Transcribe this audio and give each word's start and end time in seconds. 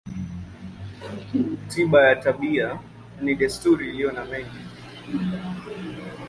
Tiba 1.69 2.07
ya 2.07 2.15
tabia 2.15 2.79
ni 3.21 3.35
desturi 3.35 3.89
iliyo 3.89 4.11
na 4.11 4.25
mengi. 4.25 4.61